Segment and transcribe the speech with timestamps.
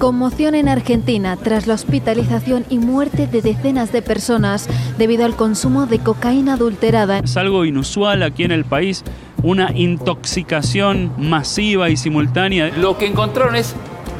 [0.00, 5.84] Conmoción en Argentina tras la hospitalización y muerte de decenas de personas debido al consumo
[5.84, 7.18] de cocaína adulterada.
[7.18, 9.04] Es algo inusual aquí en el país,
[9.42, 12.70] una intoxicación masiva y simultánea.
[12.78, 13.76] Lo que encontraron es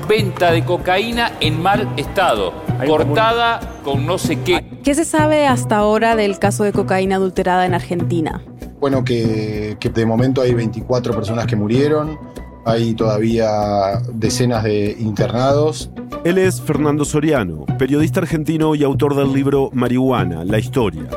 [0.06, 2.52] venta de cocaína en mal estado,
[2.86, 4.62] cortada con no sé qué.
[4.84, 8.42] ¿Qué se sabe hasta ahora del caso de cocaína adulterada en Argentina?
[8.80, 12.18] Bueno, que, que de momento hay 24 personas que murieron,
[12.64, 15.90] hay todavía decenas de internados.
[16.24, 21.08] Él es Fernando Soriano, periodista argentino y autor del libro Marihuana, la historia.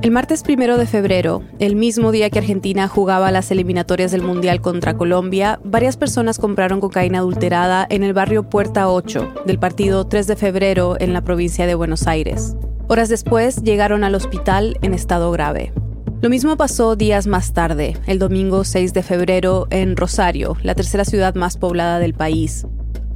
[0.00, 4.60] El martes primero de febrero, el mismo día que Argentina jugaba las eliminatorias del Mundial
[4.60, 10.28] contra Colombia, varias personas compraron cocaína adulterada en el barrio Puerta 8 del partido 3
[10.28, 12.54] de febrero en la provincia de Buenos Aires.
[12.86, 15.72] Horas después llegaron al hospital en estado grave.
[16.20, 21.04] Lo mismo pasó días más tarde, el domingo 6 de febrero, en Rosario, la tercera
[21.04, 22.66] ciudad más poblada del país.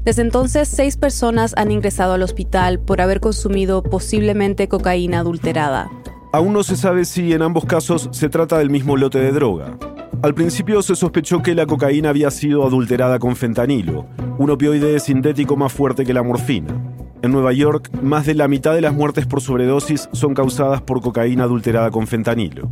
[0.04, 5.90] Desde entonces, seis personas han ingresado al hospital por haber consumido posiblemente cocaína adulterada.
[6.32, 9.76] Aún no se sabe si en ambos casos se trata del mismo lote de droga.
[10.22, 14.06] Al principio se sospechó que la cocaína había sido adulterada con fentanilo,
[14.38, 16.91] un opioide sintético más fuerte que la morfina.
[17.22, 21.00] En Nueva York, más de la mitad de las muertes por sobredosis son causadas por
[21.00, 22.68] cocaína adulterada con fentanilo.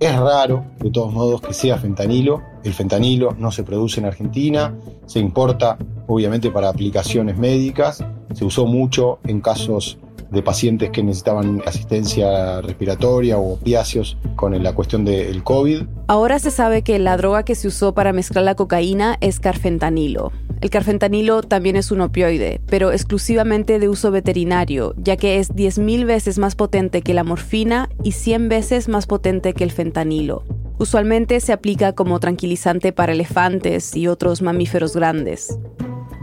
[0.00, 2.40] Es raro, de todos modos, que sea fentanilo.
[2.64, 4.74] El fentanilo no se produce en Argentina,
[5.04, 9.98] se importa obviamente para aplicaciones médicas, se usó mucho en casos
[10.30, 15.82] de pacientes que necesitaban asistencia respiratoria o opiáceos con la cuestión del COVID.
[16.08, 20.32] Ahora se sabe que la droga que se usó para mezclar la cocaína es carfentanilo.
[20.64, 26.06] El carfentanilo también es un opioide, pero exclusivamente de uso veterinario, ya que es 10.000
[26.06, 30.42] veces más potente que la morfina y 100 veces más potente que el fentanilo.
[30.78, 35.58] Usualmente se aplica como tranquilizante para elefantes y otros mamíferos grandes.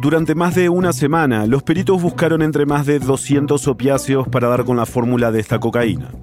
[0.01, 4.65] Durante más de una semana, los peritos buscaron entre más de 200 opiáceos para dar
[4.65, 6.15] con la fórmula de esta cocaína.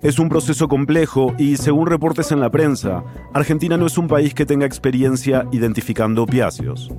[0.00, 3.04] Es un proceso complejo y, según reportes en la prensa,
[3.34, 6.90] Argentina no es un país que tenga experiencia identificando opiáceos.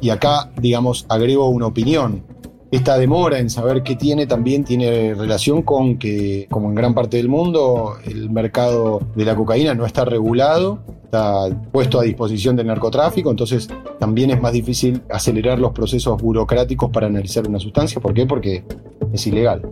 [0.00, 2.22] Y acá, digamos, agrego una opinión.
[2.70, 7.16] Esta demora en saber qué tiene también tiene relación con que, como en gran parte
[7.16, 12.66] del mundo, el mercado de la cocaína no está regulado está puesto a disposición del
[12.66, 13.68] narcotráfico, entonces
[13.98, 18.00] también es más difícil acelerar los procesos burocráticos para analizar una sustancia.
[18.00, 18.26] ¿Por qué?
[18.26, 18.64] Porque
[19.12, 19.62] es ilegal.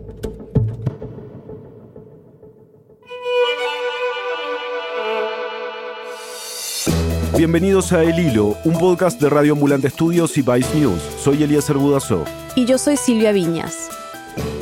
[7.37, 11.01] Bienvenidos a El Hilo, un podcast de Radio Ambulante Estudios y Vice News.
[11.21, 12.23] Soy Eliezer Budazó.
[12.55, 13.89] Y yo soy Silvia Viñas.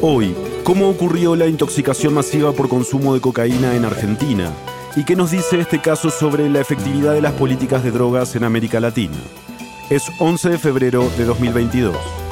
[0.02, 4.52] Hoy, ¿cómo ocurrió la intoxicación masiva por consumo de cocaína en Argentina?
[4.96, 8.44] ¿Y qué nos dice este caso sobre la efectividad de las políticas de drogas en
[8.44, 9.18] América Latina?
[9.92, 12.23] Es 11 de febrero de 2022.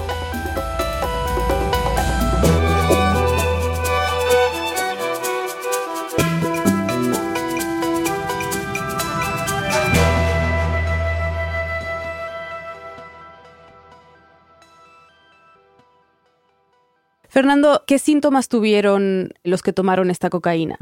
[17.41, 20.77] Fernando, ¿qué síntomas tuvieron los que tomaron esta cocaína?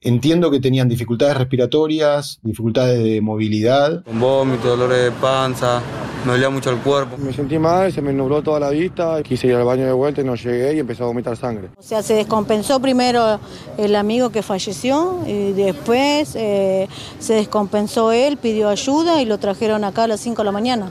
[0.00, 4.04] Entiendo que tenían dificultades respiratorias, dificultades de movilidad.
[4.04, 5.82] Con vómito, dolores de panza,
[6.24, 7.18] me dolía mucho el cuerpo.
[7.18, 10.22] Me sentí mal, se me nubló toda la vista, quise ir al baño de vuelta
[10.22, 11.68] y no llegué y empecé a vomitar sangre.
[11.76, 13.38] O sea, se descompensó primero
[13.76, 19.84] el amigo que falleció y después eh, se descompensó él, pidió ayuda y lo trajeron
[19.84, 20.90] acá a las 5 de la mañana.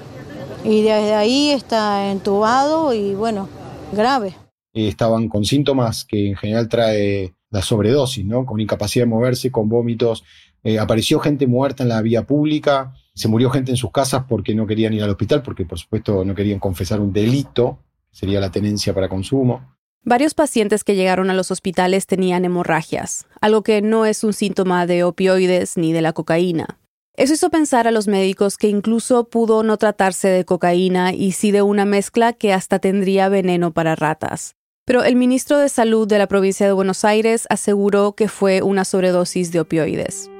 [0.63, 3.49] Y desde ahí está entubado y bueno,
[3.93, 4.35] grave.
[4.85, 8.45] Estaban con síntomas que en general trae la sobredosis, ¿no?
[8.45, 10.23] Con incapacidad de moverse, con vómitos.
[10.63, 14.53] Eh, apareció gente muerta en la vía pública, se murió gente en sus casas porque
[14.53, 17.79] no querían ir al hospital, porque por supuesto no querían confesar un delito,
[18.11, 19.77] sería la tenencia para consumo.
[20.03, 24.85] Varios pacientes que llegaron a los hospitales tenían hemorragias, algo que no es un síntoma
[24.85, 26.79] de opioides ni de la cocaína.
[27.13, 31.51] Eso hizo pensar a los médicos que incluso pudo no tratarse de cocaína y sí
[31.51, 34.55] de una mezcla que hasta tendría veneno para ratas.
[34.87, 38.85] Pero el ministro de Salud de la provincia de Buenos Aires aseguró que fue una
[38.85, 40.31] sobredosis de opioides.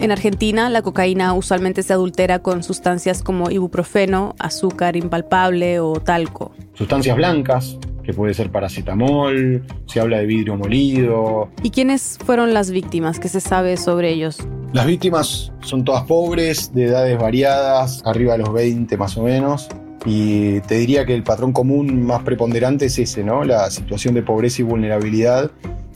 [0.00, 6.50] En Argentina, la cocaína usualmente se adultera con sustancias como ibuprofeno, azúcar impalpable o talco.
[6.74, 11.50] Sustancias blancas, que puede ser paracetamol, se habla de vidrio molido.
[11.62, 13.20] ¿Y quiénes fueron las víctimas?
[13.20, 14.38] ¿Qué se sabe sobre ellos?
[14.72, 19.68] Las víctimas son todas pobres, de edades variadas, arriba de los 20 más o menos.
[20.06, 23.44] Y te diría que el patrón común más preponderante es ese, ¿no?
[23.44, 25.50] La situación de pobreza y vulnerabilidad.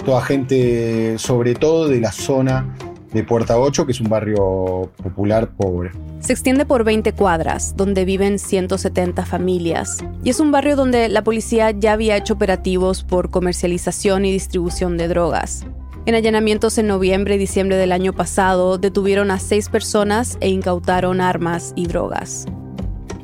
[0.05, 2.75] Toda gente, sobre todo de la zona
[3.12, 5.93] de Puerta 8, que es un barrio popular pobre.
[6.21, 11.23] Se extiende por 20 cuadras, donde viven 170 familias, y es un barrio donde la
[11.23, 15.65] policía ya había hecho operativos por comercialización y distribución de drogas.
[16.07, 21.21] En allanamientos en noviembre y diciembre del año pasado, detuvieron a seis personas e incautaron
[21.21, 22.47] armas y drogas.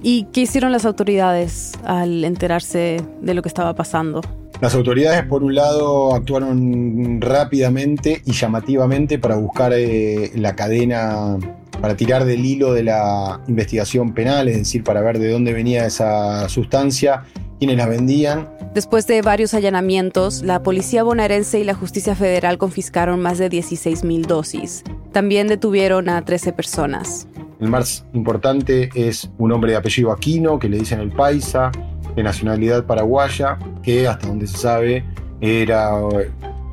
[0.02, 4.20] ¿Y qué hicieron las autoridades al enterarse de lo que estaba pasando?
[4.60, 11.36] Las autoridades, por un lado, actuaron rápidamente y llamativamente para buscar eh, la cadena,
[11.80, 15.84] para tirar del hilo de la investigación penal, es decir, para ver de dónde venía
[15.84, 17.24] esa sustancia,
[17.58, 18.48] quiénes la vendían.
[18.72, 24.26] Después de varios allanamientos, la policía bonaerense y la justicia federal confiscaron más de 16.000
[24.26, 24.84] dosis.
[25.12, 27.28] También detuvieron a 13 personas.
[27.60, 31.72] El más importante es un hombre de apellido Aquino, que le dicen el Paisa,
[32.14, 35.04] de nacionalidad paraguaya, que hasta donde se sabe
[35.40, 35.94] era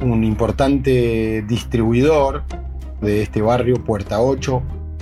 [0.02, 2.44] un importante distribuidor
[3.02, 4.62] de este barrio, Puerta 8.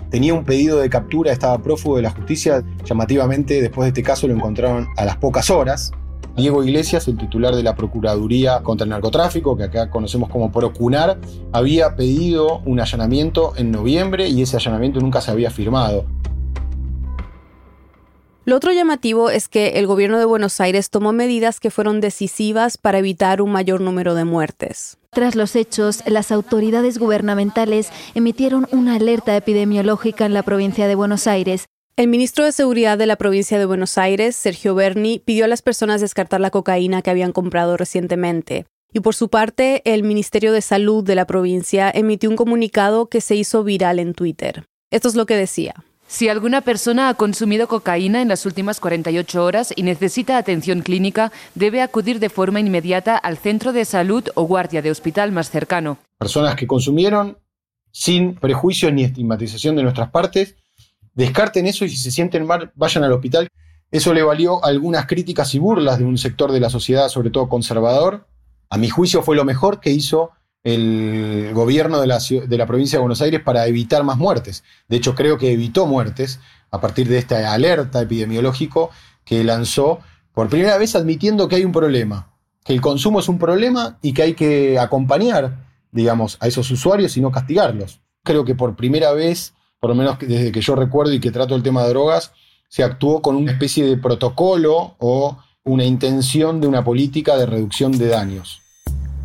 [0.09, 2.63] Tenía un pedido de captura, estaba prófugo de la justicia.
[2.83, 5.91] Llamativamente, después de este caso lo encontraron a las pocas horas.
[6.35, 11.19] Diego Iglesias, el titular de la Procuraduría contra el Narcotráfico, que acá conocemos como Procunar,
[11.51, 16.05] había pedido un allanamiento en noviembre y ese allanamiento nunca se había firmado.
[18.43, 22.77] Lo otro llamativo es que el gobierno de Buenos Aires tomó medidas que fueron decisivas
[22.77, 24.97] para evitar un mayor número de muertes.
[25.11, 31.27] Tras los hechos, las autoridades gubernamentales emitieron una alerta epidemiológica en la provincia de Buenos
[31.27, 31.67] Aires
[31.97, 35.61] el ministro de Seguridad de la provincia de Buenos Aires, Sergio Berni, pidió a las
[35.61, 38.65] personas descartar la cocaína que habían comprado recientemente.
[38.93, 43.21] Y por su parte, el Ministerio de Salud de la provincia emitió un comunicado que
[43.21, 44.65] se hizo viral en Twitter.
[44.89, 45.75] Esto es lo que decía.
[46.07, 51.31] Si alguna persona ha consumido cocaína en las últimas 48 horas y necesita atención clínica,
[51.55, 55.99] debe acudir de forma inmediata al centro de salud o guardia de hospital más cercano.
[56.17, 57.37] Personas que consumieron
[57.91, 60.55] sin prejuicios ni estigmatización de nuestras partes
[61.13, 63.47] descarten eso y si se sienten mal, vayan al hospital.
[63.91, 67.49] Eso le valió algunas críticas y burlas de un sector de la sociedad, sobre todo
[67.49, 68.25] conservador.
[68.69, 70.31] A mi juicio fue lo mejor que hizo
[70.63, 74.63] el gobierno de la, provincia de Buenos Aires para evitar más muertes.
[74.87, 78.91] De hecho, creo que evitó muertes a partir de esta alerta epidemiológico
[79.25, 79.99] que lanzó
[80.33, 84.13] por primera vez admitiendo que hay un problema, que el consumo es un problema y
[84.13, 88.01] que hay que acompañar, digamos, a esos usuarios y no castigarlos.
[88.23, 91.55] Creo que por primera vez por lo menos desde que yo recuerdo y que trato
[91.55, 92.31] el tema de drogas,
[92.69, 97.91] se actuó con una especie de protocolo o una intención de una política de reducción
[97.97, 98.61] de daños.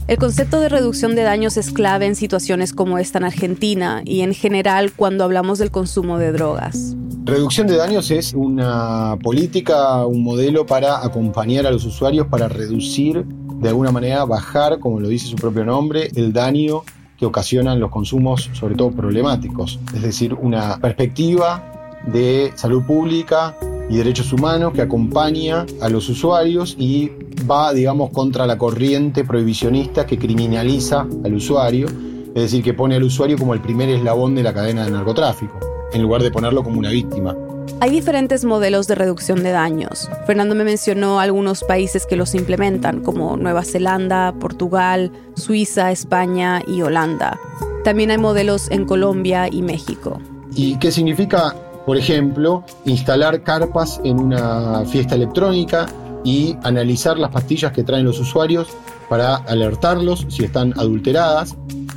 [0.09, 4.23] El concepto de reducción de daños es clave en situaciones como esta en Argentina y
[4.23, 6.97] en general cuando hablamos del consumo de drogas.
[7.25, 13.27] Reducción de daños es una política, un modelo para acompañar a los usuarios para reducir,
[13.27, 16.83] de alguna manera bajar, como lo dice su propio nombre, el daño
[17.19, 19.79] que ocasionan los consumos, sobre todo problemáticos.
[19.95, 23.57] Es decir, una perspectiva de salud pública
[23.89, 27.11] y derechos humanos que acompaña a los usuarios y
[27.51, 33.03] va, digamos, contra la corriente prohibicionista que criminaliza al usuario, es decir, que pone al
[33.03, 35.59] usuario como el primer eslabón de la cadena de narcotráfico,
[35.93, 37.35] en lugar de ponerlo como una víctima.
[37.81, 40.09] Hay diferentes modelos de reducción de daños.
[40.27, 46.83] Fernando me mencionó algunos países que los implementan, como Nueva Zelanda, Portugal, Suiza, España y
[46.83, 47.39] Holanda.
[47.85, 50.21] También hay modelos en Colombia y México.
[50.55, 51.55] ¿Y qué significa,
[51.85, 55.87] por ejemplo, instalar carpas en una fiesta electrónica
[56.25, 58.69] y analizar las pastillas que traen los usuarios
[59.09, 61.55] para alertarlos si están adulteradas?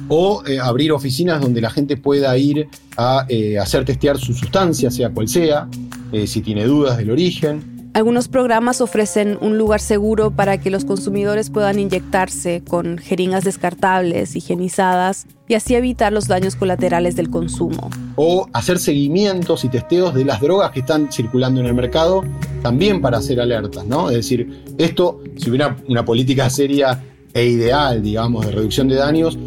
[0.09, 4.91] O eh, abrir oficinas donde la gente pueda ir a eh, hacer testear su sustancia,
[4.91, 5.69] sea cual sea,
[6.11, 7.79] eh, si tiene dudas del origen.
[7.93, 14.35] Algunos programas ofrecen un lugar seguro para que los consumidores puedan inyectarse con jeringas descartables,
[14.35, 17.89] higienizadas y así evitar los daños colaterales del consumo.
[18.15, 22.23] O hacer seguimientos y testeos de las drogas que están circulando en el mercado,
[22.61, 24.09] también para hacer alertas, ¿no?
[24.11, 29.37] Es decir, esto, si hubiera una política seria e ideal, digamos, de reducción de daños,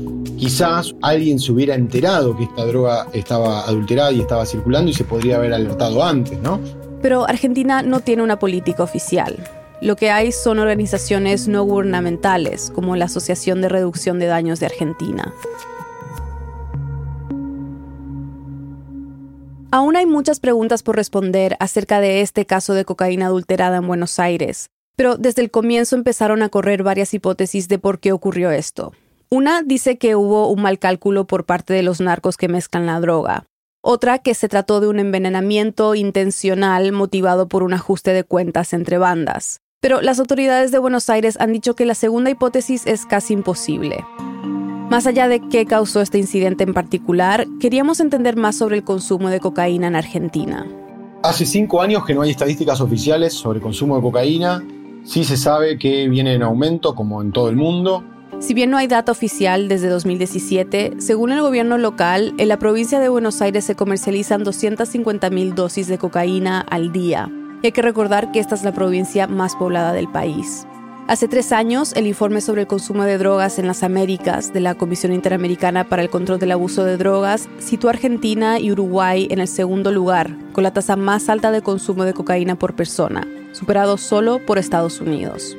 [0.43, 5.05] quizás alguien se hubiera enterado que esta droga estaba adulterada y estaba circulando y se
[5.05, 6.59] podría haber alertado antes, ¿no?
[7.01, 9.37] Pero Argentina no tiene una política oficial.
[9.81, 14.67] Lo que hay son organizaciones no gubernamentales, como la Asociación de Reducción de Daños de
[14.67, 15.33] Argentina.
[19.71, 24.19] Aún hay muchas preguntas por responder acerca de este caso de cocaína adulterada en Buenos
[24.19, 28.93] Aires, pero desde el comienzo empezaron a correr varias hipótesis de por qué ocurrió esto.
[29.33, 33.01] Una dice que hubo un mal cálculo por parte de los narcos que mezclan la
[33.01, 33.47] droga.
[33.83, 38.99] Otra que se trató de un envenenamiento intencional motivado por un ajuste de cuentas entre
[38.99, 39.61] bandas.
[39.81, 44.05] Pero las autoridades de Buenos Aires han dicho que la segunda hipótesis es casi imposible.
[44.91, 49.31] Más allá de qué causó este incidente en particular, queríamos entender más sobre el consumo
[49.31, 50.67] de cocaína en Argentina.
[51.23, 54.63] Hace cinco años que no hay estadísticas oficiales sobre consumo de cocaína.
[55.05, 58.05] Sí se sabe que viene en aumento, como en todo el mundo.
[58.43, 62.99] Si bien no hay data oficial desde 2017, según el gobierno local, en la provincia
[62.99, 67.31] de Buenos Aires se comercializan 250.000 dosis de cocaína al día.
[67.63, 70.67] Y hay que recordar que esta es la provincia más poblada del país.
[71.07, 74.75] Hace tres años, el informe sobre el consumo de drogas en las Américas de la
[74.75, 79.39] Comisión Interamericana para el Control del Abuso de Drogas situó a Argentina y Uruguay en
[79.39, 83.99] el segundo lugar, con la tasa más alta de consumo de cocaína por persona, superado
[83.99, 85.57] solo por Estados Unidos.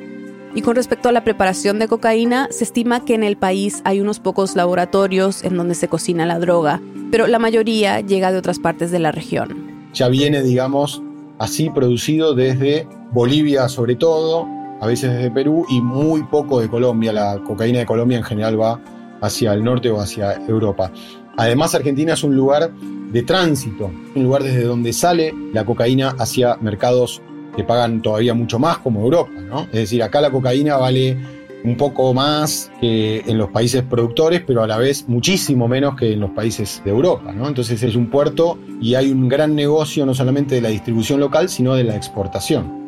[0.56, 4.00] Y con respecto a la preparación de cocaína, se estima que en el país hay
[4.00, 6.80] unos pocos laboratorios en donde se cocina la droga,
[7.10, 9.88] pero la mayoría llega de otras partes de la región.
[9.94, 11.02] Ya viene, digamos,
[11.40, 14.46] así producido desde Bolivia sobre todo,
[14.80, 17.12] a veces desde Perú y muy poco de Colombia.
[17.12, 18.80] La cocaína de Colombia en general va
[19.22, 20.92] hacia el norte o hacia Europa.
[21.36, 26.56] Además, Argentina es un lugar de tránsito, un lugar desde donde sale la cocaína hacia
[26.60, 27.22] mercados
[27.56, 29.62] que pagan todavía mucho más como Europa, ¿no?
[29.64, 31.16] Es decir, acá la cocaína vale
[31.64, 36.12] un poco más que en los países productores, pero a la vez muchísimo menos que
[36.12, 37.48] en los países de Europa, ¿no?
[37.48, 41.48] Entonces es un puerto y hay un gran negocio no solamente de la distribución local,
[41.48, 42.84] sino de la exportación.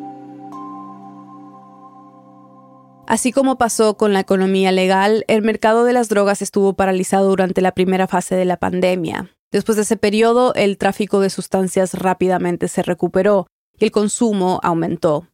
[3.07, 7.61] Así como pasó con la economía legal, el mercado de las drogas estuvo paralizado durante
[7.61, 9.31] la primera fase de la pandemia.
[9.49, 13.47] Después de ese periodo, el tráfico de sustancias rápidamente se recuperó
[13.79, 15.27] y el consumo aumentó.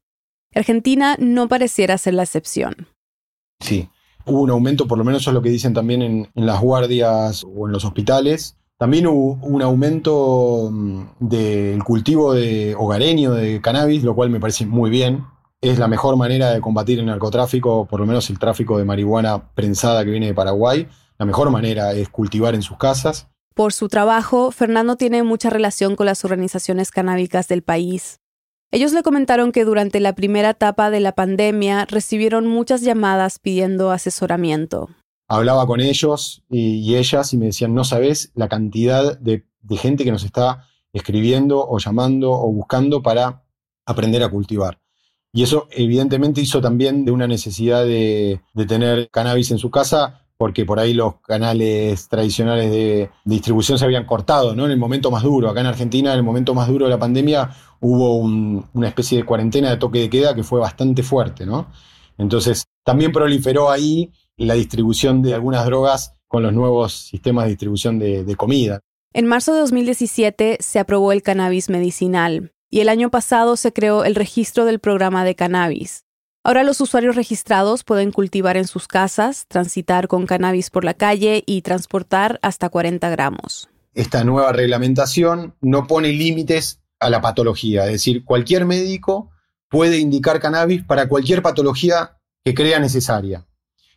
[0.55, 2.87] Argentina no pareciera ser la excepción.
[3.59, 3.89] Sí,
[4.25, 7.43] hubo un aumento, por lo menos eso es lo que dicen también en, las guardias
[7.43, 8.57] o en los hospitales.
[8.77, 14.65] También hubo un aumento mm, del cultivo de hogareño de cannabis, lo cual me parece
[14.65, 15.25] muy bien.
[15.61, 19.53] Es la mejor manera de combatir el narcotráfico, por lo menos el tráfico de marihuana
[19.53, 20.87] prensada que viene de Paraguay.
[21.17, 23.27] La mejor manera es cultivar en sus casas.
[23.55, 28.19] Por su trabajo, Fernando tiene mucha relación con las organizaciones canábicas del país.
[28.73, 33.91] Ellos le comentaron que durante la primera etapa de la pandemia recibieron muchas llamadas pidiendo
[33.91, 34.89] asesoramiento.
[35.27, 39.45] Hablaba con ellos y, ellas y me decían, no sabes la cantidad de,
[39.77, 43.43] gente que nos está escribiendo o llamando o buscando para
[43.85, 44.79] aprender a cultivar.
[45.31, 50.22] Y eso evidentemente hizo también de una necesidad de, de, tener cannabis en su casa
[50.37, 54.65] porque por ahí los canales tradicionales de, distribución se habían cortado, ¿no?
[54.65, 55.49] En el momento más duro.
[55.49, 59.25] Acá en Argentina, en el momento más duro de la pandemia, hubo una especie de
[59.25, 61.67] cuarentena de toque de queda que fue bastante fuerte, ¿no?
[62.17, 67.99] Entonces, también proliferó ahí la distribución de algunas drogas con los nuevos sistemas de distribución
[67.99, 68.79] de, comida.
[69.13, 74.03] En marzo de 2017 se aprobó el cannabis medicinal y el año pasado se creó
[74.03, 76.05] el registro del programa de cannabis.
[76.45, 81.41] Ahora los usuarios registrados pueden cultivar en sus casas, transitar con cannabis por la calle
[81.45, 83.69] y transportar hasta 40 gramos.
[83.93, 89.31] Esta nueva reglamentación no pone límites a la patología, es decir, cualquier médico
[89.69, 93.45] puede indicar cannabis para cualquier patología que crea necesaria.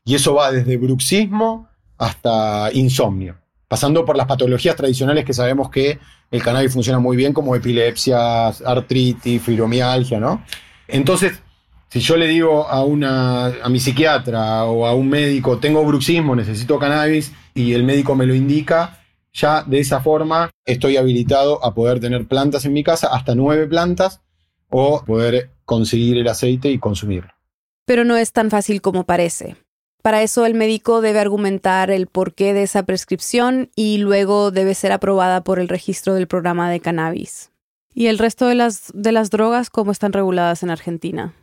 [0.04, 5.98] Y eso va desde bruxismo hasta insomnio, pasando por las patologías tradicionales que sabemos que
[6.30, 10.44] el cannabis funciona muy bien, como epilepsia, artritis, fibromialgia, ¿no?
[10.86, 11.42] Entonces,
[11.88, 16.34] si yo le digo a, una, a mi psiquiatra o a un médico, tengo bruxismo,
[16.34, 19.00] necesito cannabis, y el médico me lo indica,
[19.32, 23.66] ya de esa forma estoy habilitado a poder tener plantas en mi casa, hasta nueve
[23.66, 24.20] plantas,
[24.68, 27.30] o poder conseguir el aceite y consumirlo.
[27.84, 29.56] Pero no es tan fácil como parece.
[30.02, 34.92] Para eso el médico debe argumentar el porqué de esa prescripción y luego debe ser
[34.92, 37.50] aprobada por el registro del programa de cannabis.
[37.94, 41.34] ¿Y el resto de las, de las drogas cómo están reguladas en Argentina?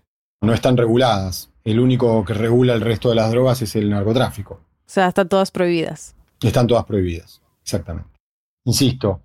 [0.44, 1.50] No están reguladas.
[1.64, 4.56] El único que regula el resto de las drogas es el narcotráfico.
[4.56, 6.16] O sea, están todas prohibidas.
[6.42, 8.10] Están todas prohibidas, exactamente.
[8.66, 9.22] Insisto,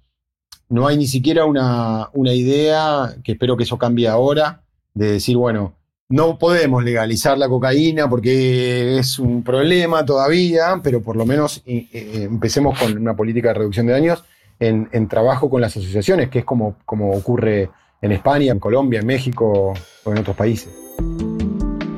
[0.69, 4.63] no hay ni siquiera una, una idea, que espero que eso cambie ahora,
[4.95, 5.75] de decir, bueno,
[6.09, 11.89] no podemos legalizar la cocaína porque es un problema todavía, pero por lo menos eh,
[11.93, 14.25] eh, empecemos con una política de reducción de daños
[14.61, 19.01] en, en, trabajo con las asociaciones, que es como, como ocurre en España, en Colombia,
[19.01, 19.75] en México
[20.05, 20.73] o en otros países.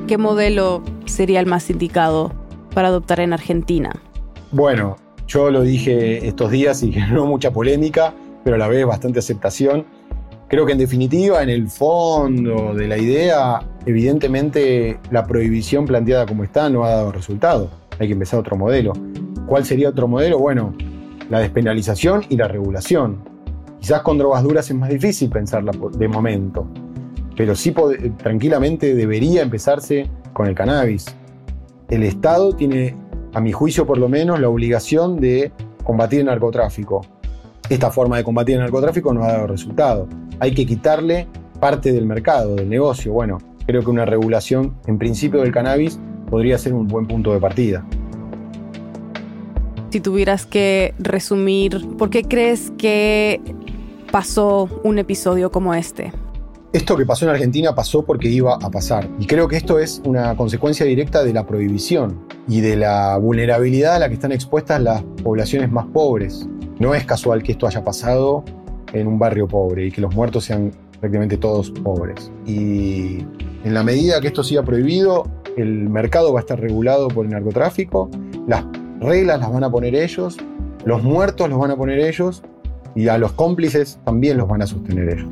[0.07, 2.33] ¿Qué modelo sería el más indicado
[2.73, 3.91] para adoptar en Argentina?
[4.51, 9.19] Bueno, yo lo dije estos días y generó mucha polémica, pero a la vez bastante
[9.19, 9.85] aceptación.
[10.47, 16.43] Creo que en definitiva, en el fondo de la idea, evidentemente la prohibición planteada como
[16.43, 17.69] está no ha dado resultado.
[17.99, 18.91] Hay que empezar otro modelo.
[19.45, 20.39] ¿Cuál sería otro modelo?
[20.39, 20.73] Bueno,
[21.29, 23.19] la despenalización y la regulación.
[23.81, 26.67] Quizás con drogas duras es más difícil pensarla de momento,
[27.35, 27.73] pero sí
[28.17, 31.07] tranquilamente debería empezarse con el cannabis.
[31.89, 32.95] El Estado tiene
[33.33, 35.51] a mi juicio por lo menos, la obligación de
[35.83, 37.01] combatir el narcotráfico.
[37.69, 40.07] Esta forma de combatir el narcotráfico no ha dado resultado.
[40.39, 41.27] Hay que quitarle
[41.59, 43.13] parte del mercado, del negocio.
[43.13, 47.39] Bueno, creo que una regulación en principio del cannabis podría ser un buen punto de
[47.39, 47.83] partida.
[49.89, 53.41] Si tuvieras que resumir, ¿por qué crees que
[54.11, 56.11] pasó un episodio como este?
[56.73, 59.07] Esto que pasó en Argentina pasó porque iba a pasar.
[59.19, 63.95] Y creo que esto es una consecuencia directa de la prohibición y de la vulnerabilidad
[63.95, 66.47] a la que están expuestas las poblaciones más pobres.
[66.79, 68.43] No es casual que esto haya pasado
[68.93, 72.31] en un barrio pobre y que los muertos sean prácticamente todos pobres.
[72.45, 73.25] Y
[73.63, 75.25] en la medida que esto siga prohibido,
[75.57, 78.09] el mercado va a estar regulado por el narcotráfico,
[78.47, 78.63] las
[78.99, 80.37] reglas las van a poner ellos,
[80.85, 82.43] los muertos los van a poner ellos
[82.95, 85.27] y a los cómplices también los van a sostener ellos.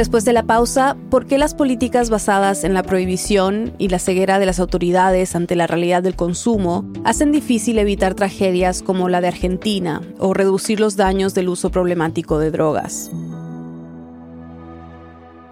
[0.00, 4.38] Después de la pausa, ¿por qué las políticas basadas en la prohibición y la ceguera
[4.38, 9.28] de las autoridades ante la realidad del consumo hacen difícil evitar tragedias como la de
[9.28, 13.10] Argentina o reducir los daños del uso problemático de drogas?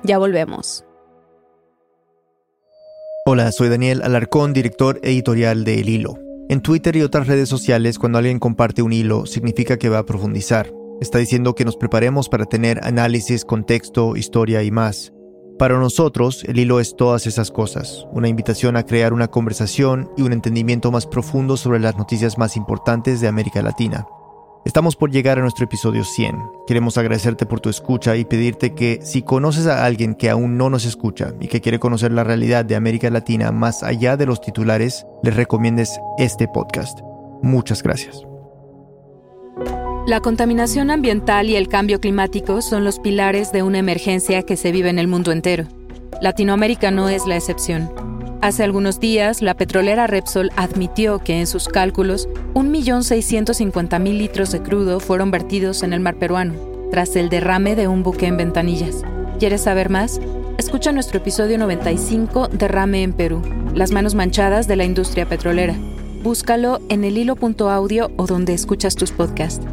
[0.03, 0.88] Ya volvemos.
[3.31, 6.19] Hola, soy Daniel Alarcón, director editorial de El Hilo.
[6.49, 10.07] En Twitter y otras redes sociales, cuando alguien comparte un hilo, significa que va a
[10.07, 10.73] profundizar.
[11.03, 15.13] Está diciendo que nos preparemos para tener análisis, contexto, historia y más.
[15.59, 20.23] Para nosotros, el hilo es todas esas cosas, una invitación a crear una conversación y
[20.23, 24.07] un entendimiento más profundo sobre las noticias más importantes de América Latina.
[24.69, 26.43] Estamos por llegar a nuestro episodio 100.
[26.67, 30.69] Queremos agradecerte por tu escucha y pedirte que si conoces a alguien que aún no
[30.69, 34.43] nos escucha y que quiere conocer la realidad de América Latina más allá de los
[34.43, 36.99] titulares, les recomiendes este podcast.
[37.43, 38.21] Muchas gracias.
[40.07, 44.71] La contaminación ambiental y el cambio climático son los pilares de una emergencia que se
[44.71, 45.65] vive en el mundo entero.
[46.21, 48.18] Latinoamérica no es la excepción.
[48.41, 55.01] Hace algunos días, la petrolera Repsol admitió que en sus cálculos, 1.650.000 litros de crudo
[55.01, 56.55] fueron vertidos en el mar peruano,
[56.93, 59.03] tras el derrame de un buque en ventanillas.
[59.41, 60.21] ¿Quieres saber más?
[60.57, 63.43] Escucha nuestro episodio 95, Derrame en Perú,
[63.75, 65.75] las manos manchadas de la industria petrolera.
[66.23, 69.67] Búscalo en el hilo.audio o donde escuchas tus podcasts.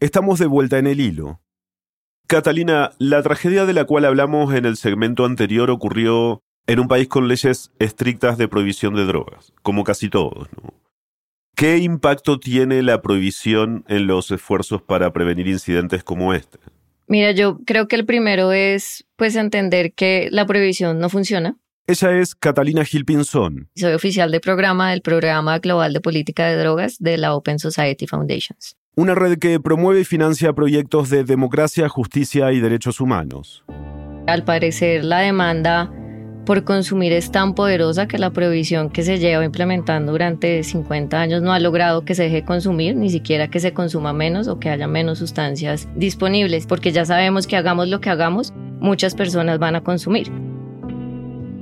[0.00, 1.40] Estamos de vuelta en el hilo.
[2.28, 7.08] Catalina, la tragedia de la cual hablamos en el segmento anterior ocurrió en un país
[7.08, 10.46] con leyes estrictas de prohibición de drogas, como casi todos.
[11.56, 16.58] ¿Qué impacto tiene la prohibición en los esfuerzos para prevenir incidentes como este?
[17.06, 21.56] Mira, yo creo que el primero es pues entender que la prohibición no funciona.
[21.86, 23.70] Ella es Catalina Gil Pinzón.
[23.74, 28.06] Soy oficial de programa del Programa Global de Política de Drogas de la Open Society
[28.06, 33.62] Foundations una red que promueve y financia proyectos de democracia, justicia y derechos humanos.
[34.26, 35.88] Al parecer, la demanda
[36.44, 41.42] por consumir es tan poderosa que la prohibición que se lleva implementando durante 50 años
[41.42, 44.68] no ha logrado que se deje consumir, ni siquiera que se consuma menos o que
[44.68, 49.76] haya menos sustancias disponibles, porque ya sabemos que hagamos lo que hagamos, muchas personas van
[49.76, 50.28] a consumir.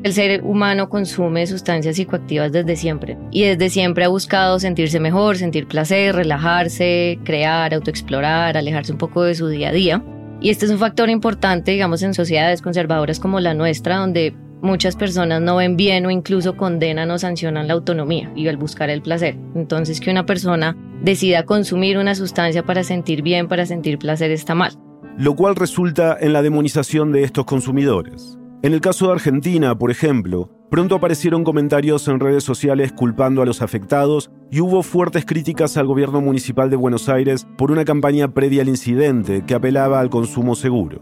[0.02, 5.36] El ser humano consume sustancias psicoactivas desde siempre y desde siempre ha buscado sentirse mejor,
[5.36, 10.04] sentir placer, relajarse, crear, autoexplorar, alejarse un poco de su día a día.
[10.40, 14.96] Y este es un factor importante, digamos, en sociedades conservadoras como la nuestra, donde muchas
[14.96, 19.02] personas no ven bien o incluso condenan o sancionan la autonomía y el buscar el
[19.02, 19.36] placer.
[19.54, 24.54] Entonces que una persona decida consumir una sustancia para sentir bien, para sentir placer, está
[24.54, 24.72] mal.
[25.16, 28.38] Lo cual resulta en la demonización de estos consumidores.
[28.66, 33.46] En el caso de Argentina, por ejemplo, pronto aparecieron comentarios en redes sociales culpando a
[33.46, 38.34] los afectados y hubo fuertes críticas al gobierno municipal de Buenos Aires por una campaña
[38.34, 41.00] previa al incidente que apelaba al consumo seguro.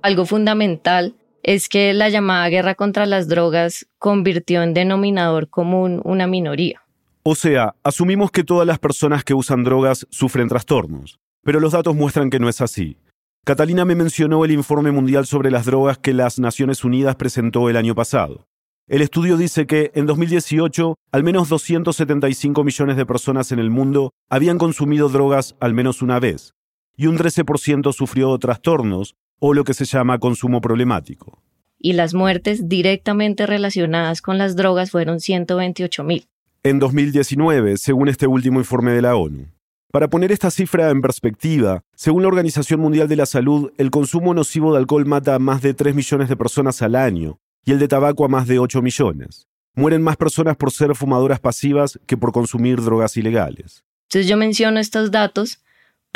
[0.00, 6.28] Algo fundamental es que la llamada guerra contra las drogas convirtió en denominador común una
[6.28, 6.82] minoría.
[7.24, 11.96] O sea, asumimos que todas las personas que usan drogas sufren trastornos, pero los datos
[11.96, 12.96] muestran que no es así.
[13.46, 17.76] Catalina me mencionó el informe mundial sobre las drogas que las Naciones Unidas presentó el
[17.76, 18.48] año pasado.
[18.88, 24.10] El estudio dice que en 2018 al menos 275 millones de personas en el mundo
[24.28, 26.54] habían consumido drogas al menos una vez,
[26.96, 31.40] y un 13% sufrió trastornos o lo que se llama consumo problemático.
[31.78, 36.26] Y las muertes directamente relacionadas con las drogas fueron 128 mil.
[36.64, 39.46] En 2019, según este último informe de la ONU.
[39.92, 44.34] Para poner esta cifra en perspectiva, según la Organización Mundial de la Salud, el consumo
[44.34, 47.78] nocivo de alcohol mata a más de 3 millones de personas al año y el
[47.78, 49.46] de tabaco a más de 8 millones.
[49.74, 53.84] Mueren más personas por ser fumadoras pasivas que por consumir drogas ilegales.
[54.08, 55.62] Entonces yo menciono estos datos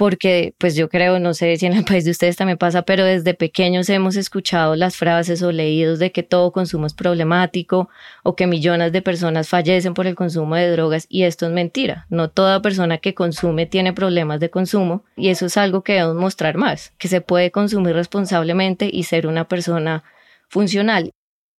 [0.00, 3.04] porque pues yo creo, no sé si en el país de ustedes también pasa, pero
[3.04, 7.90] desde pequeños hemos escuchado las frases o leídos de que todo consumo es problemático
[8.22, 12.06] o que millones de personas fallecen por el consumo de drogas y esto es mentira.
[12.08, 16.16] No toda persona que consume tiene problemas de consumo y eso es algo que debemos
[16.16, 20.02] mostrar más, que se puede consumir responsablemente y ser una persona
[20.48, 21.12] funcional.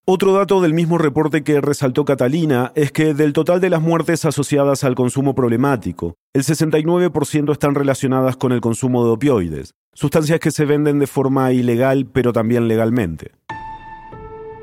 [0.04, 4.26] Otro dato del mismo reporte que resaltó Catalina es que del total de las muertes
[4.26, 10.50] asociadas al consumo problemático, el 69% están relacionadas con el consumo de opioides, sustancias que
[10.50, 13.34] se venden de forma ilegal pero también legalmente.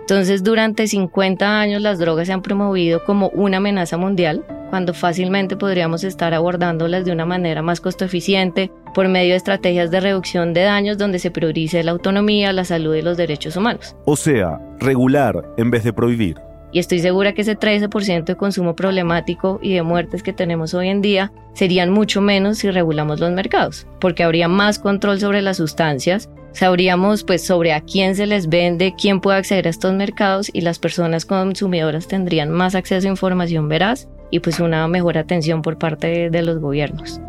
[0.01, 5.57] Entonces, durante 50 años las drogas se han promovido como una amenaza mundial cuando fácilmente
[5.57, 10.55] podríamos estar abordándolas de una manera más costo eficiente por medio de estrategias de reducción
[10.55, 13.97] de daños donde se priorice la autonomía, la salud y los derechos humanos.
[14.05, 16.37] O sea, regular en vez de prohibir.
[16.71, 20.89] Y estoy segura que ese 13% de consumo problemático y de muertes que tenemos hoy
[20.89, 25.57] en día serían mucho menos si regulamos los mercados, porque habría más control sobre las
[25.57, 30.51] sustancias, sabríamos pues sobre a quién se les vende, quién puede acceder a estos mercados
[30.53, 35.63] y las personas consumidoras tendrían más acceso a información veraz y pues una mejor atención
[35.63, 37.21] por parte de los gobiernos.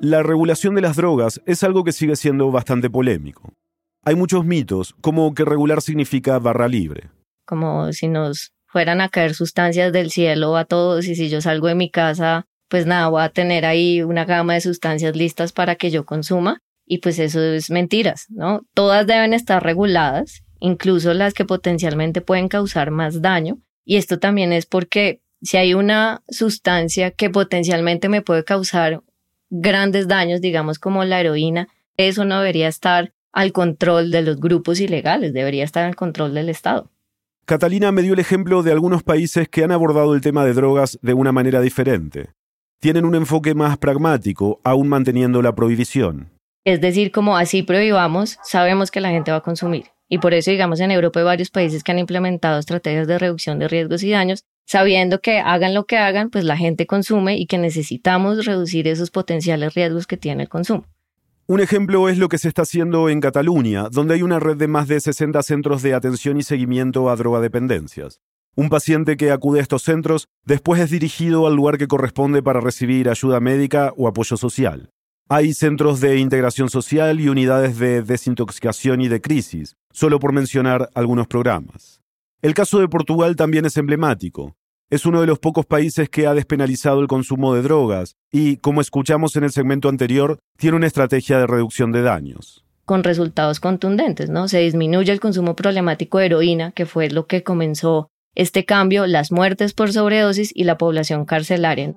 [0.00, 3.52] La regulación de las drogas es algo que sigue siendo bastante polémico.
[4.04, 7.10] Hay muchos mitos, como que regular significa barra libre.
[7.46, 11.68] Como si nos fueran a caer sustancias del cielo a todos y si yo salgo
[11.68, 15.76] de mi casa, pues nada, voy a tener ahí una gama de sustancias listas para
[15.76, 18.62] que yo consuma y pues eso es mentiras, ¿no?
[18.74, 24.52] Todas deben estar reguladas, incluso las que potencialmente pueden causar más daño y esto también
[24.52, 29.02] es porque si hay una sustancia que potencialmente me puede causar
[29.50, 34.80] grandes daños, digamos como la heroína, eso no debería estar al control de los grupos
[34.80, 36.90] ilegales, debería estar al control del Estado.
[37.44, 40.98] Catalina me dio el ejemplo de algunos países que han abordado el tema de drogas
[41.02, 42.30] de una manera diferente.
[42.78, 46.30] Tienen un enfoque más pragmático, aún manteniendo la prohibición.
[46.64, 49.86] Es decir, como así prohibamos, sabemos que la gente va a consumir.
[50.08, 53.58] Y por eso, digamos, en Europa hay varios países que han implementado estrategias de reducción
[53.58, 57.46] de riesgos y daños, sabiendo que hagan lo que hagan, pues la gente consume y
[57.46, 60.84] que necesitamos reducir esos potenciales riesgos que tiene el consumo.
[61.46, 64.68] Un ejemplo es lo que se está haciendo en Cataluña, donde hay una red de
[64.68, 68.20] más de 60 centros de atención y seguimiento a drogadependencias.
[68.54, 72.60] Un paciente que acude a estos centros después es dirigido al lugar que corresponde para
[72.60, 74.90] recibir ayuda médica o apoyo social.
[75.34, 80.90] Hay centros de integración social y unidades de desintoxicación y de crisis, solo por mencionar
[80.94, 82.02] algunos programas.
[82.42, 84.56] El caso de Portugal también es emblemático.
[84.90, 88.82] Es uno de los pocos países que ha despenalizado el consumo de drogas y, como
[88.82, 92.66] escuchamos en el segmento anterior, tiene una estrategia de reducción de daños.
[92.84, 94.48] Con resultados contundentes, ¿no?
[94.48, 99.32] Se disminuye el consumo problemático de heroína, que fue lo que comenzó este cambio, las
[99.32, 101.94] muertes por sobredosis y la población carcelaria.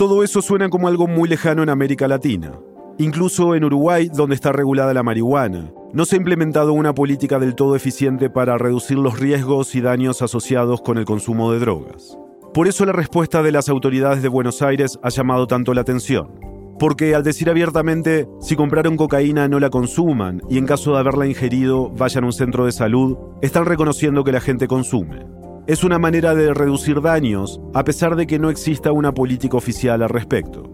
[0.00, 2.58] Todo eso suena como algo muy lejano en América Latina.
[2.96, 7.54] Incluso en Uruguay, donde está regulada la marihuana, no se ha implementado una política del
[7.54, 12.16] todo eficiente para reducir los riesgos y daños asociados con el consumo de drogas.
[12.54, 16.30] Por eso la respuesta de las autoridades de Buenos Aires ha llamado tanto la atención.
[16.78, 21.26] Porque al decir abiertamente, si compraron cocaína no la consuman y en caso de haberla
[21.26, 25.26] ingerido vayan a un centro de salud, están reconociendo que la gente consume.
[25.66, 30.02] Es una manera de reducir daños, a pesar de que no exista una política oficial
[30.02, 30.64] al respecto.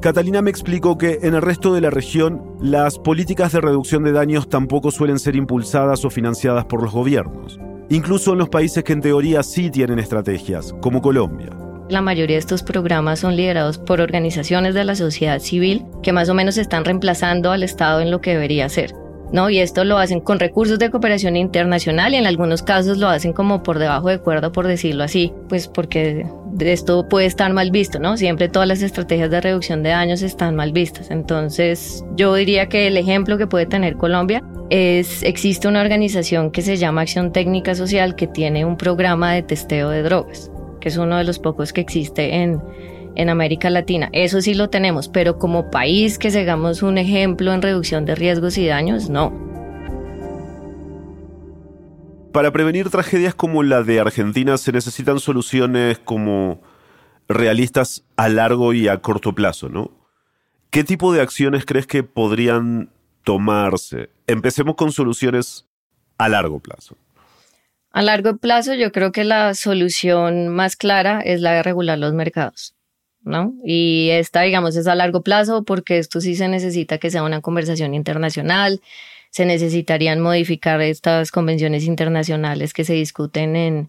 [0.00, 4.12] Catalina me explicó que en el resto de la región las políticas de reducción de
[4.12, 8.92] daños tampoco suelen ser impulsadas o financiadas por los gobiernos, incluso en los países que
[8.92, 11.50] en teoría sí tienen estrategias, como Colombia.
[11.88, 16.28] La mayoría de estos programas son liderados por organizaciones de la sociedad civil que más
[16.28, 18.94] o menos están reemplazando al Estado en lo que debería ser.
[19.32, 19.50] ¿No?
[19.50, 23.32] Y esto lo hacen con recursos de cooperación internacional y en algunos casos lo hacen
[23.32, 26.26] como por debajo de cuerda, por decirlo así, pues porque
[26.60, 28.16] esto puede estar mal visto, ¿no?
[28.16, 31.10] Siempre todas las estrategias de reducción de daños están mal vistas.
[31.10, 36.62] Entonces, yo diría que el ejemplo que puede tener Colombia es, existe una organización que
[36.62, 40.96] se llama Acción Técnica Social que tiene un programa de testeo de drogas, que es
[40.96, 42.60] uno de los pocos que existe en,
[43.16, 44.08] en América Latina.
[44.12, 48.58] Eso sí lo tenemos, pero como país que sigamos un ejemplo en reducción de riesgos
[48.58, 49.32] y daños, no.
[52.32, 56.60] Para prevenir tragedias como la de Argentina se necesitan soluciones como
[57.28, 59.92] realistas a largo y a corto plazo, ¿no?
[60.70, 62.90] ¿Qué tipo de acciones crees que podrían
[63.22, 64.10] tomarse?
[64.26, 65.68] Empecemos con soluciones
[66.18, 66.96] a largo plazo.
[67.92, 72.12] A largo plazo yo creo que la solución más clara es la de regular los
[72.12, 72.73] mercados.
[73.24, 73.54] ¿No?
[73.64, 77.40] Y esta, digamos, es a largo plazo porque esto sí se necesita que sea una
[77.40, 78.80] conversación internacional,
[79.30, 83.88] se necesitarían modificar estas convenciones internacionales que se discuten en,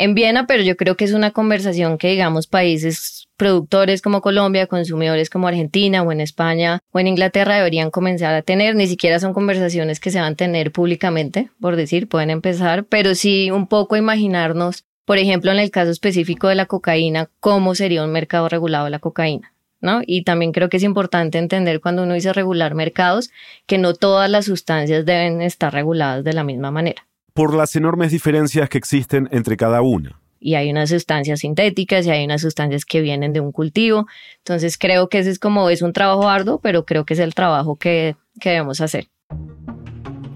[0.00, 4.66] en Viena, pero yo creo que es una conversación que, digamos, países productores como Colombia,
[4.66, 8.74] consumidores como Argentina o en España o en Inglaterra deberían comenzar a tener.
[8.76, 13.14] Ni siquiera son conversaciones que se van a tener públicamente, por decir, pueden empezar, pero
[13.14, 18.04] sí un poco imaginarnos, por ejemplo, en el caso específico de la cocaína, cómo sería
[18.04, 19.52] un mercado regulado de la cocaína.
[19.80, 20.02] ¿No?
[20.06, 23.32] Y también creo que es importante entender cuando uno dice regular mercados
[23.66, 28.12] que no todas las sustancias deben estar reguladas de la misma manera por las enormes
[28.12, 30.20] diferencias que existen entre cada una.
[30.38, 34.06] Y hay unas sustancias sintéticas y hay unas sustancias que vienen de un cultivo.
[34.38, 37.34] Entonces creo que ese es como, es un trabajo arduo, pero creo que es el
[37.34, 39.08] trabajo que, que debemos hacer.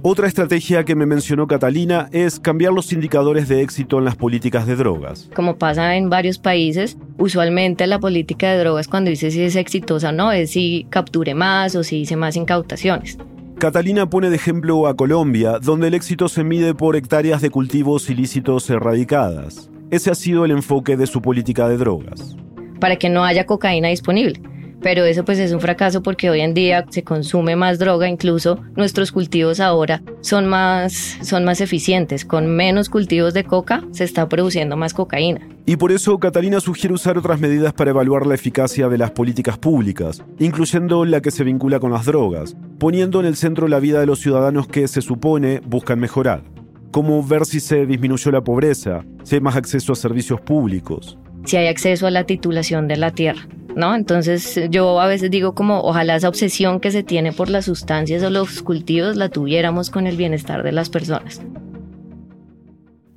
[0.06, 4.66] Otra estrategia que me mencionó Catalina es cambiar los indicadores de éxito en las políticas
[4.66, 5.30] de drogas.
[5.34, 10.10] Como pasa en varios países, usualmente la política de drogas cuando dice si es exitosa
[10.10, 13.16] o no es si capture más o si hice más incautaciones.
[13.56, 18.10] Catalina pone de ejemplo a Colombia, donde el éxito se mide por hectáreas de cultivos
[18.10, 19.70] ilícitos erradicadas.
[19.90, 22.36] Ese ha sido el enfoque de su política de drogas.
[22.78, 24.38] Para que no haya cocaína disponible
[24.84, 28.60] pero eso pues es un fracaso porque hoy en día se consume más droga, incluso
[28.76, 34.28] nuestros cultivos ahora son más, son más eficientes, con menos cultivos de coca se está
[34.28, 35.40] produciendo más cocaína.
[35.64, 39.56] Y por eso Catalina sugiere usar otras medidas para evaluar la eficacia de las políticas
[39.56, 44.00] públicas, incluyendo la que se vincula con las drogas, poniendo en el centro la vida
[44.00, 46.42] de los ciudadanos que se supone buscan mejorar,
[46.90, 51.16] como ver si se disminuyó la pobreza, si hay más acceso a servicios públicos,
[51.46, 53.48] si hay acceso a la titulación de la tierra.
[53.76, 53.94] ¿No?
[53.94, 58.22] Entonces yo a veces digo como ojalá esa obsesión que se tiene por las sustancias
[58.22, 61.42] o los cultivos la tuviéramos con el bienestar de las personas.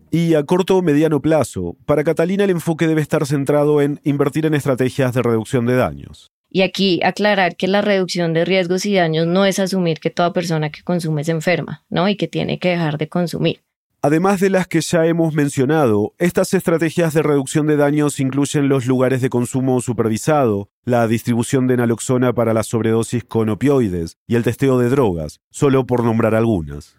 [0.10, 4.46] Y a corto o mediano plazo, para Catalina el enfoque debe estar centrado en invertir
[4.46, 6.32] en estrategias de reducción de daños.
[6.50, 10.32] Y aquí aclarar que la reducción de riesgos y daños no es asumir que toda
[10.32, 12.08] persona que consume es enferma, ¿no?
[12.08, 13.60] Y que tiene que dejar de consumir.
[14.08, 18.86] Además de las que ya hemos mencionado, estas estrategias de reducción de daños incluyen los
[18.86, 24.46] lugares de consumo supervisado, la distribución de naloxona para la sobredosis con opioides y el
[24.46, 26.96] testeo de drogas, solo por nombrar algunas.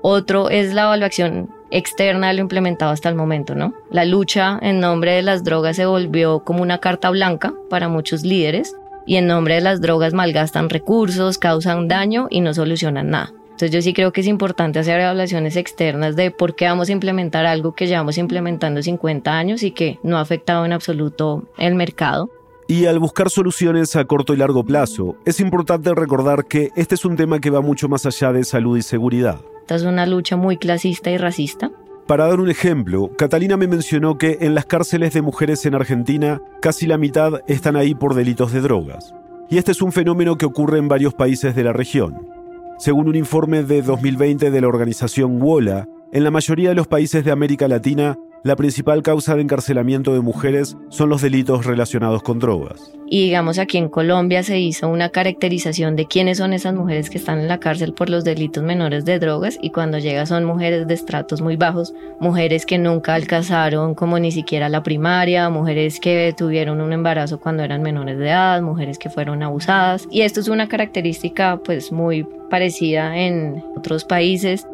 [0.00, 3.74] Otro es la evaluación externa de lo implementado hasta el momento, ¿no?
[3.90, 8.24] La lucha en nombre de las drogas se volvió como una carta blanca para muchos
[8.24, 13.34] líderes y en nombre de las drogas malgastan recursos, causan daño y no solucionan nada.
[13.60, 16.92] Entonces yo sí creo que es importante hacer evaluaciones externas de por qué vamos a
[16.92, 21.74] implementar algo que llevamos implementando 50 años y que no ha afectado en absoluto el
[21.74, 22.30] mercado.
[22.68, 27.04] Y al buscar soluciones a corto y largo plazo, es importante recordar que este es
[27.04, 29.42] un tema que va mucho más allá de salud y seguridad.
[29.60, 31.70] Esta es una lucha muy clasista y racista.
[32.06, 36.40] Para dar un ejemplo, Catalina me mencionó que en las cárceles de mujeres en Argentina,
[36.62, 39.14] casi la mitad están ahí por delitos de drogas.
[39.50, 42.39] Y este es un fenómeno que ocurre en varios países de la región.
[42.80, 47.22] Según un informe de 2020 de la organización WOLA, en la mayoría de los países
[47.26, 52.38] de América Latina, la principal causa de encarcelamiento de mujeres son los delitos relacionados con
[52.38, 52.92] drogas.
[53.12, 57.18] Y digamos aquí en Colombia se hizo una caracterización de quiénes son esas mujeres que
[57.18, 60.86] están en la cárcel por los delitos menores de drogas y cuando llega son mujeres
[60.86, 66.32] de estratos muy bajos, mujeres que nunca alcanzaron como ni siquiera la primaria, mujeres que
[66.36, 70.48] tuvieron un embarazo cuando eran menores de edad, mujeres que fueron abusadas y esto es
[70.48, 74.66] una característica pues muy parecida en otros países.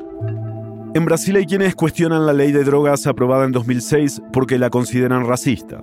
[0.96, 5.26] En Brasil hay quienes cuestionan la ley de drogas aprobada en 2006 porque la consideran
[5.26, 5.82] racista.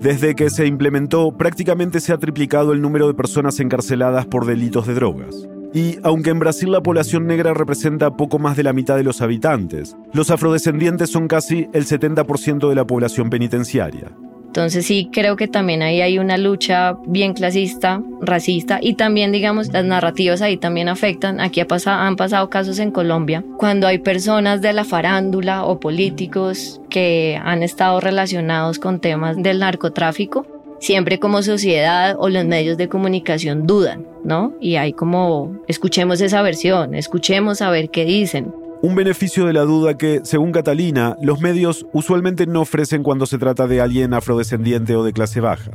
[0.00, 4.86] Desde que se implementó, prácticamente se ha triplicado el número de personas encarceladas por delitos
[4.86, 5.46] de drogas.
[5.74, 9.20] Y aunque en Brasil la población negra representa poco más de la mitad de los
[9.20, 14.12] habitantes, los afrodescendientes son casi el 70% de la población penitenciaria.
[14.54, 19.72] Entonces sí creo que también ahí hay una lucha bien clasista, racista y también digamos
[19.72, 21.40] las narrativas ahí también afectan.
[21.40, 25.80] Aquí ha pasado, han pasado casos en Colombia cuando hay personas de la farándula o
[25.80, 30.46] políticos que han estado relacionados con temas del narcotráfico.
[30.78, 34.52] Siempre como sociedad o los medios de comunicación dudan, ¿no?
[34.60, 38.54] Y hay como, escuchemos esa versión, escuchemos a ver qué dicen.
[38.84, 43.38] Un beneficio de la duda que, según Catalina, los medios usualmente no ofrecen cuando se
[43.38, 45.70] trata de alguien afrodescendiente o de clase baja.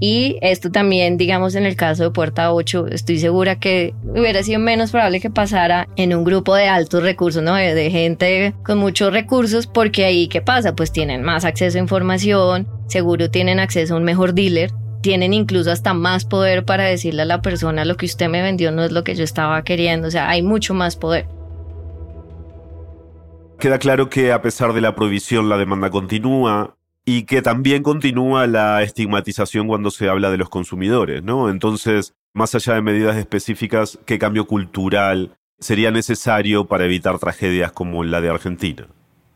[0.00, 4.58] Y esto también, digamos, en el caso de Puerta 8, estoy segura que hubiera sido
[4.58, 7.54] menos probable que pasara en un grupo de altos recursos, ¿no?
[7.54, 10.74] De, gente con muchos recursos, porque ahí, ¿qué pasa?
[10.74, 15.70] Pues tienen más acceso a información, seguro tienen acceso a un mejor dealer, tienen incluso
[15.70, 18.90] hasta más poder para decirle a la persona lo que usted me vendió no es
[18.90, 21.37] lo que yo estaba queriendo, o sea, hay mucho más poder.
[23.58, 28.46] Queda claro que a pesar de la prohibición la demanda continúa y que también continúa
[28.46, 31.50] la estigmatización cuando se habla de los consumidores, ¿no?
[31.50, 38.04] Entonces, más allá de medidas específicas, ¿qué cambio cultural sería necesario para evitar tragedias como
[38.04, 38.86] la de Argentina?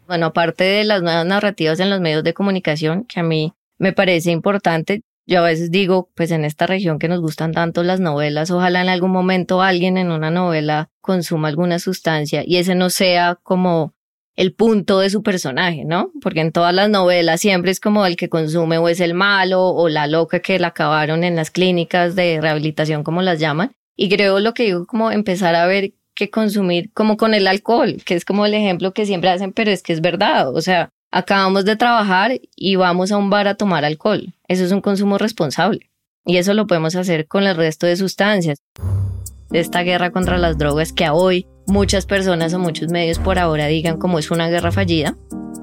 [0.06, 3.92] Bueno, aparte de las nuevas narrativas en los medios de comunicación, que a mí me
[3.92, 7.98] parece importante, yo a veces digo, pues en esta región que nos gustan tanto las
[7.98, 12.88] novelas, ojalá en algún momento alguien en una novela consuma alguna sustancia y ese no
[12.88, 13.94] sea como
[14.36, 16.10] el punto de su personaje, ¿no?
[16.22, 19.68] Porque en todas las novelas siempre es como el que consume o es el malo
[19.68, 23.72] o la loca que la acabaron en las clínicas de rehabilitación, como las llaman.
[23.96, 27.96] Y creo lo que digo, como empezar a ver que consumir como con el alcohol,
[28.04, 30.54] que es como el ejemplo que siempre hacen, pero es que es verdad.
[30.54, 34.32] O sea, acabamos de trabajar y vamos a un bar a tomar alcohol.
[34.48, 35.90] Eso es un consumo responsable.
[36.24, 38.58] Y eso lo podemos hacer con el resto de sustancias.
[39.50, 43.98] Esta guerra contra las drogas que hoy muchas personas o muchos medios por ahora digan
[43.98, 45.16] como es una guerra fallida,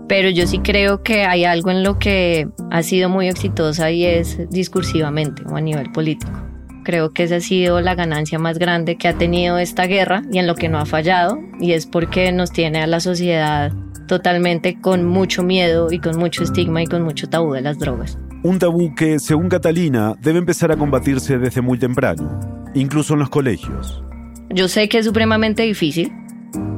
[0.08, 4.06] pero yo sí creo que hay algo en lo que ha sido muy exitosa y
[4.06, 6.32] es discursivamente o a nivel político.
[6.84, 10.40] Creo que esa ha sido la ganancia más grande que ha tenido esta guerra y
[10.40, 13.72] en lo que no ha fallado y es porque nos tiene a la sociedad
[14.08, 18.18] totalmente con mucho miedo y con mucho estigma y con mucho tabú de las drogas.
[18.42, 22.40] Un tabú que, según Catalina, debe empezar a combatirse desde muy temprano,
[22.74, 24.04] incluso en los colegios.
[24.50, 26.12] Yo sé que es supremamente difícil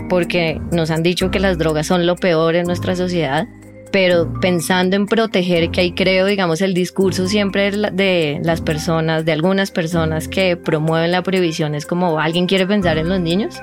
[0.10, 3.48] porque nos han dicho que las drogas son lo peor en nuestra sociedad,
[3.94, 9.32] pero pensando en proteger, que ahí creo, digamos, el discurso siempre de las personas, de
[9.32, 13.62] algunas personas que promueven la prohibición es como alguien quiere pensar en los niños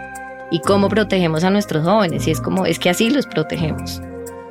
[0.51, 2.27] y cómo protegemos a nuestros jóvenes.
[2.27, 4.01] Y es como, es que así los protegemos.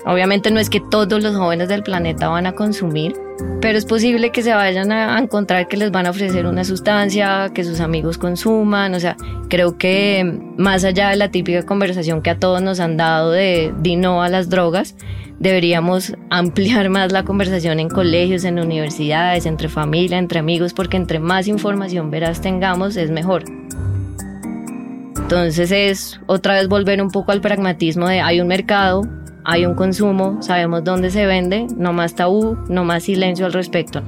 [0.08, 3.14] Obviamente no es que todos los jóvenes del planeta van a consumir,
[3.60, 7.52] pero es posible que se vayan a encontrar que les van a ofrecer una sustancia,
[7.54, 9.18] que sus amigos consuman, o sea,
[9.50, 13.74] creo que más allá de la típica conversación que a todos nos han dado de
[13.80, 14.96] di no a las drogas,
[15.40, 21.20] deberíamos ampliar más la conversación en colegios, en universidades, entre familia, entre amigos, porque entre
[21.20, 23.44] más información veraz tengamos es mejor.
[25.18, 29.02] Entonces es otra vez volver un poco al pragmatismo de hay un mercado,
[29.50, 34.04] hay un consumo, sabemos dónde se vende, no más tabú, no más silencio al respecto.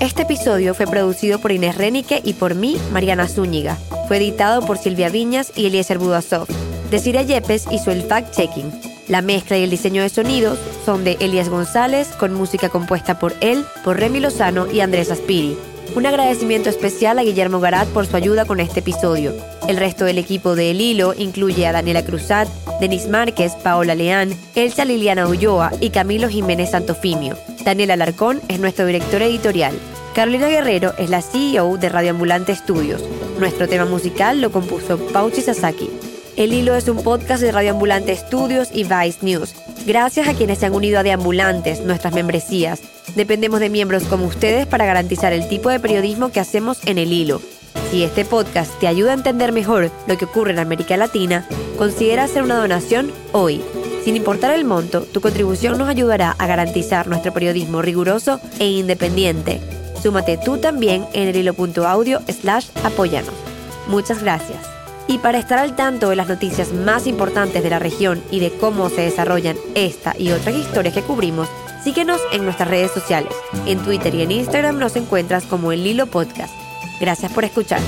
[0.00, 3.76] Este episodio fue producido por Inés Renique y por mí, Mariana Zúñiga.
[4.08, 6.48] Fue editado por Silvia Viñas y Eliezer Budasov.
[6.90, 8.72] Desiree Yepes hizo el fact-checking.
[9.06, 13.32] La mezcla y el diseño de sonidos son de Elias González, con música compuesta por
[13.40, 15.56] él, por Remy Lozano y Andrés Aspiri.
[15.94, 19.32] Un agradecimiento especial a Guillermo Garat por su ayuda con este episodio.
[19.68, 22.48] El resto del equipo de El Hilo incluye a Daniela Cruzat,
[22.80, 27.38] Denis Márquez, Paola Leán, Elsa Liliana Ulloa y Camilo Jiménez Santofimio.
[27.64, 29.74] Daniela Alarcón es nuestro director editorial.
[30.14, 33.04] Carolina Guerrero es la CEO de Radio Ambulante Studios.
[33.38, 35.90] Nuestro tema musical lo compuso Pauchi Sasaki.
[36.36, 39.54] El Hilo es un podcast de Radio Ambulante Estudios y Vice News.
[39.86, 42.80] Gracias a quienes se han unido a Deambulantes, nuestras membresías.
[43.16, 47.12] Dependemos de miembros como ustedes para garantizar el tipo de periodismo que hacemos en El
[47.12, 47.42] Hilo.
[47.90, 52.24] Si este podcast te ayuda a entender mejor lo que ocurre en América Latina, considera
[52.24, 53.60] hacer una donación hoy.
[54.04, 59.60] Sin importar el monto, tu contribución nos ayudará a garantizar nuestro periodismo riguroso e independiente.
[60.02, 63.34] Súmate tú también en el hilo.audio slash apóyanos.
[63.88, 64.58] Muchas gracias.
[65.06, 68.50] Y para estar al tanto de las noticias más importantes de la región y de
[68.52, 71.48] cómo se desarrollan esta y otras historias que cubrimos,
[71.82, 73.34] síguenos en nuestras redes sociales.
[73.66, 76.54] En Twitter y en Instagram nos encuentras como el Lilo Podcast.
[77.00, 77.80] Gracias por escuchar.